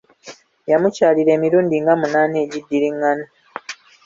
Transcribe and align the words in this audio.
Yamukyalira 0.71 1.31
emirundi 1.37 1.75
nga 1.81 1.93
munaana 1.99 2.37
egidiringana. 2.45 3.25